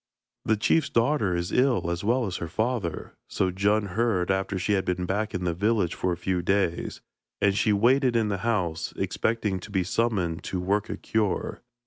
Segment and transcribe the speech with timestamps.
[0.45, 4.73] 'The chief's daughter is ill as well as her father,' so Djun heard after she
[4.73, 7.01] had been back in the village for a few days,
[7.39, 11.61] and she waited in the house, expecting to be summoned to work a cure.